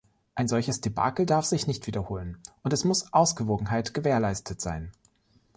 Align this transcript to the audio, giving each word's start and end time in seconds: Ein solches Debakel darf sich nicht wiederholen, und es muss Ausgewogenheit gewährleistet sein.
Ein 0.33 0.47
solches 0.47 0.81
Debakel 0.81 1.27
darf 1.27 1.45
sich 1.45 1.67
nicht 1.67 1.85
wiederholen, 1.85 2.39
und 2.63 2.73
es 2.73 2.85
muss 2.85 3.13
Ausgewogenheit 3.13 3.93
gewährleistet 3.93 4.59
sein. 4.59 4.91